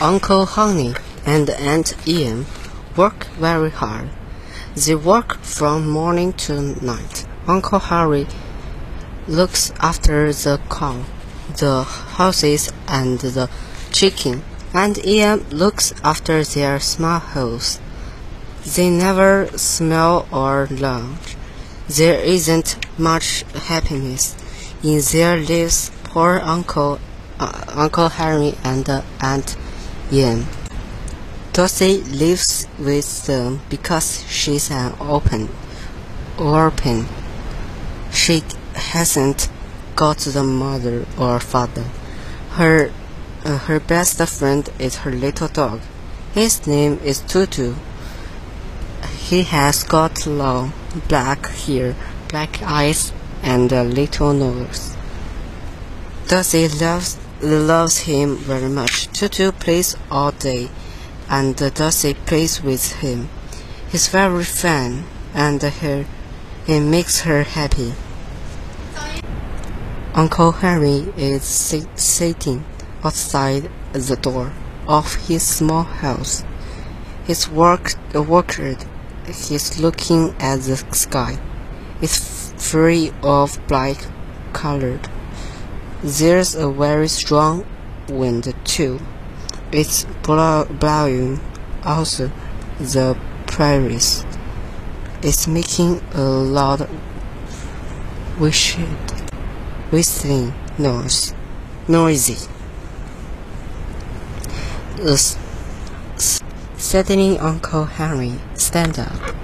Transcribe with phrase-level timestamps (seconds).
[0.00, 0.94] Uncle Honey
[1.26, 2.46] and Aunt Ian
[2.96, 4.08] work very hard.
[4.76, 7.26] They work from morning to night.
[7.48, 8.28] Uncle Harry
[9.26, 11.02] looks after the cow,
[11.56, 13.50] the horses, and the
[13.90, 17.80] chicken, and Ian looks after their small house.
[18.76, 21.34] They never smell or lunch.
[21.88, 24.36] There isn't much happiness
[24.80, 25.90] in their lives.
[26.04, 27.00] Poor Uncle
[27.40, 29.56] uh, Uncle Harry and uh, Aunt
[30.10, 30.46] Ian.
[31.52, 35.48] Dorothy lives with them because she's an open
[36.38, 37.06] orphan.
[38.12, 38.42] She
[38.74, 39.50] hasn't
[39.96, 41.84] got a mother or father.
[42.52, 42.90] Her
[43.44, 45.80] uh, her best friend is her little dog.
[46.32, 47.74] His name is Tutu.
[49.18, 50.72] He has got long
[51.08, 51.94] black hair,
[52.28, 53.12] black eyes,
[53.42, 54.96] and a little nose.
[56.28, 59.08] Dorothy loves loves him very much.
[59.08, 60.68] Tutu plays all day,
[61.28, 63.28] and Dorothy plays with him.
[63.90, 66.04] He's very fun, and he,
[66.66, 67.94] he makes her happy.
[70.14, 72.64] Uncle Henry is sit- sitting
[73.04, 74.52] outside the door
[74.86, 76.44] of his small house.
[77.26, 78.84] He's work orchard
[79.28, 81.38] He's looking at the sky.
[82.00, 84.06] It's free of black
[84.54, 85.06] colored.
[86.00, 87.66] There's a very strong
[88.08, 89.00] wind too.
[89.72, 91.40] It's blowing
[91.84, 92.30] also
[92.78, 93.18] the
[93.48, 94.24] prairies.
[95.22, 96.88] It's making a loud
[98.38, 98.96] whistling,
[100.78, 101.34] noise,
[101.88, 102.48] noisy.
[106.76, 109.34] Suddenly Uncle Henry stand up.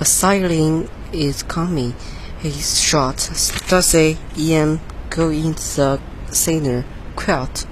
[0.00, 1.94] A siren is coming.
[2.40, 3.16] He's shot.
[3.68, 6.00] Dorsey, Ian, go in the
[6.30, 6.84] signal.
[7.16, 7.66] Quiet.